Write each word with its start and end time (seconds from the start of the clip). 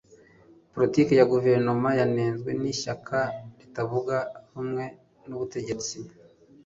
politiki 0.73 1.13
ya 1.19 1.25
guverinoma 1.33 1.89
yanenzwe 1.99 2.49
n'ishyaka 2.61 3.17
ritavuga 3.59 4.17
rumwe 4.53 4.83
n'ubutegetsi 5.27 5.97